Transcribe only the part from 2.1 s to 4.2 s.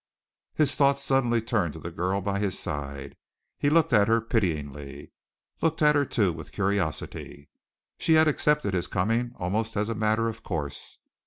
by his side. He looked at her